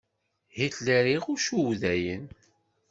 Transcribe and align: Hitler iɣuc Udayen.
Hitler 0.57 1.05
iɣuc 1.15 1.45
Udayen. 1.59 2.25